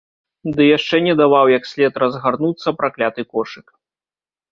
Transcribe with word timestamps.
Ды 0.55 0.63
яшчэ 0.77 0.95
не 1.07 1.13
даваў 1.19 1.51
як 1.57 1.67
след 1.71 1.99
разгарнуцца 2.05 2.73
пракляты 2.79 3.21
кошык. 3.37 3.67